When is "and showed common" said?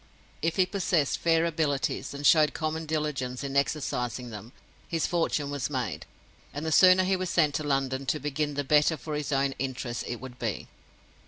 2.11-2.87